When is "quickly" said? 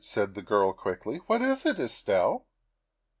0.73-1.17